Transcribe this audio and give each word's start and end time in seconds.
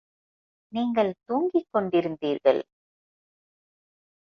நீங்கள் 0.73 1.11
தூங்கிக் 1.25 1.71
கொண்டிருந்தீர்கள். 1.71 2.61